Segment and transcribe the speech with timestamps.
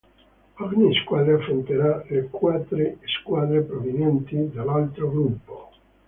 [0.61, 5.69] Ogni squadra affronterà le quattro squadre provenienti dall'altro gruppo.